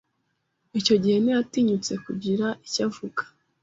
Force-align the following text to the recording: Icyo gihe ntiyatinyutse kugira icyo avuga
Icyo 0.79 0.95
gihe 1.03 1.17
ntiyatinyutse 1.23 1.93
kugira 2.05 2.47
icyo 2.67 2.81
avuga 2.87 3.21